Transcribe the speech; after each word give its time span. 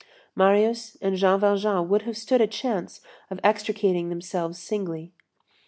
Marius 0.35 0.97
and 0.99 1.15
Jean 1.15 1.39
Valjean 1.39 1.87
would 1.87 2.01
have 2.01 2.17
stood 2.17 2.41
a 2.41 2.47
chance 2.47 3.01
of 3.29 3.39
extricating 3.43 4.09
themselves 4.09 4.57
singly. 4.57 5.11